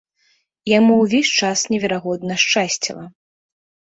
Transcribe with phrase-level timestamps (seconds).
[0.77, 3.05] Яму ўвесь час неверагодна шчасціла.